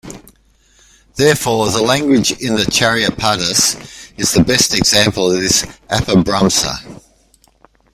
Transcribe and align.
Therefore 1.15 1.69
the 1.69 1.83
language 1.83 2.31
in 2.41 2.55
the 2.55 2.63
Charyapadas 2.63 4.17
is 4.19 4.31
the 4.31 4.43
best 4.43 4.73
example 4.73 5.29
of 5.31 5.39
this 5.41 5.61
apabhramsa. 5.91 7.03